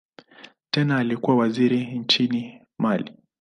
Tena 0.71 0.97
alikuwa 0.97 1.37
waziri 1.37 1.85
nchini 1.99 2.61
Mali. 2.79 3.11